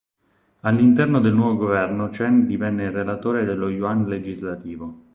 All'interno 0.61 1.19
del 1.19 1.35
nuovo 1.35 1.57
governo 1.57 2.09
Chen 2.09 2.47
divenne 2.47 2.85
il 2.85 2.91
relatore 2.91 3.45
dello 3.45 3.69
Yuan 3.69 4.05
legislativo. 4.07 5.09